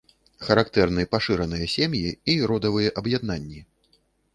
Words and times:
Характэрны 0.45 1.05
пашыраныя 1.11 1.69
сем'і 1.75 2.03
і 2.37 2.41
родавыя 2.53 2.89
аб'яднанні. 3.05 3.67